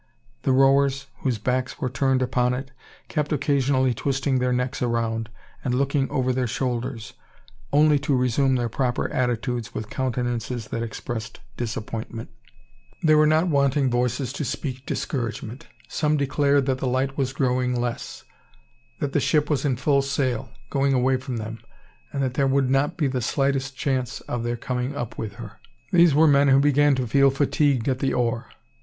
[0.41, 2.71] The rowers, whose backs were turned upon it,
[3.07, 5.29] kept occasionally twisting their necks around,
[5.63, 7.13] and looking over their shoulders,
[7.71, 12.31] only to resume their proper attitudes with countenances that expressed disappointment.
[13.03, 15.67] There were not wanting voices to speak discouragement.
[15.87, 18.23] Some declared that the light was growing less;
[19.01, 21.59] that the ship was in full sail, going away from them;
[22.11, 25.59] and that there would not be the slightest chance of their coming up with her.
[25.91, 28.47] These were men who began to feel fatigued at the oar.